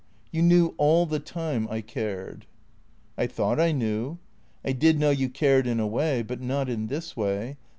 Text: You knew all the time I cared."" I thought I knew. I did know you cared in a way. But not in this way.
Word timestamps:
You 0.31 0.41
knew 0.41 0.73
all 0.77 1.05
the 1.05 1.19
time 1.19 1.67
I 1.69 1.81
cared."" 1.81 2.47
I 3.19 3.27
thought 3.27 3.59
I 3.59 3.71
knew. 3.71 4.17
I 4.65 4.71
did 4.71 4.97
know 4.97 5.11
you 5.11 5.29
cared 5.29 5.67
in 5.67 5.79
a 5.79 5.85
way. 5.85 6.23
But 6.23 6.41
not 6.41 6.69
in 6.69 6.87
this 6.87 7.15
way. 7.15 7.57